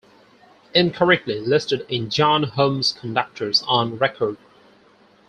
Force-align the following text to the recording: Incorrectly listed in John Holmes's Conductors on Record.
Incorrectly 0.73 1.39
listed 1.39 1.85
in 1.87 2.09
John 2.09 2.41
Holmes's 2.41 2.91
Conductors 2.91 3.61
on 3.67 3.99
Record. 3.99 4.37